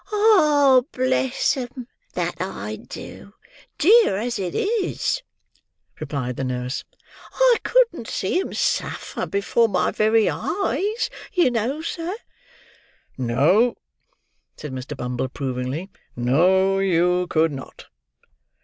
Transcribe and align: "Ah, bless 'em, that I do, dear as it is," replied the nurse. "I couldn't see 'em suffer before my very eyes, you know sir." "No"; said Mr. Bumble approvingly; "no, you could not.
"Ah, 0.11 0.81
bless 0.93 1.55
'em, 1.55 1.85
that 2.13 2.33
I 2.41 2.75
do, 2.77 3.35
dear 3.77 4.17
as 4.17 4.39
it 4.39 4.55
is," 4.55 5.21
replied 5.99 6.37
the 6.37 6.43
nurse. 6.43 6.83
"I 7.31 7.57
couldn't 7.61 8.07
see 8.07 8.39
'em 8.41 8.51
suffer 8.55 9.27
before 9.27 9.69
my 9.69 9.91
very 9.91 10.27
eyes, 10.27 11.11
you 11.33 11.51
know 11.51 11.83
sir." 11.83 12.15
"No"; 13.15 13.75
said 14.57 14.71
Mr. 14.73 14.97
Bumble 14.97 15.25
approvingly; 15.25 15.91
"no, 16.15 16.79
you 16.79 17.27
could 17.29 17.51
not. 17.51 17.85